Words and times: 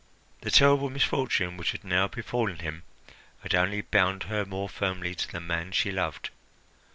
The 0.41 0.49
terrible 0.49 0.89
misfortune 0.89 1.57
which 1.57 1.73
had 1.73 1.83
now 1.83 2.07
befallen 2.07 2.57
him 2.57 2.85
had 3.43 3.53
only 3.53 3.81
bound 3.81 4.23
her 4.23 4.45
more 4.45 4.67
firmly 4.67 5.13
to 5.13 5.31
the 5.31 5.39
man 5.39 5.71
she 5.73 5.91
loved. 5.91 6.31